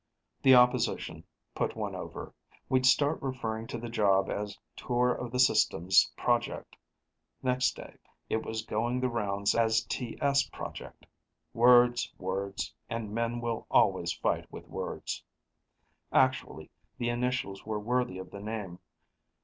[0.41, 1.23] The opposition
[1.53, 2.33] put one over;
[2.69, 6.75] we'd started referring to the job as Tour of the System Project.
[7.43, 11.05] Next day, it was going the rounds as TS project.
[11.53, 15.23] Words, words, and men will always fight with words.
[16.11, 18.79] Actually, the initials were worthy of the name.